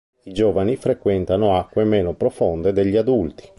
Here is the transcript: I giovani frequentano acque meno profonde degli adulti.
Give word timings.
I 0.23 0.31
giovani 0.33 0.77
frequentano 0.77 1.59
acque 1.59 1.83
meno 1.83 2.15
profonde 2.15 2.73
degli 2.73 2.97
adulti. 2.97 3.47